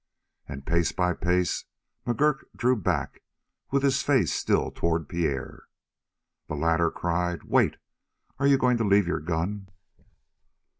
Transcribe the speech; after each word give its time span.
And 0.49 0.65
pace 0.65 0.91
by 0.91 1.13
pace 1.13 1.65
McGurk 2.07 2.45
drew 2.55 2.75
back, 2.75 3.21
with 3.69 3.83
his 3.83 4.01
face 4.01 4.33
still 4.33 4.71
toward 4.71 5.07
Pierre. 5.07 5.67
The 6.47 6.55
latter 6.55 6.89
cried: 6.89 7.43
"Wait. 7.43 7.77
Are 8.39 8.47
you 8.47 8.57
going 8.57 8.77
to 8.77 8.83
leave 8.83 9.05
your 9.05 9.19
gun?" 9.21 9.67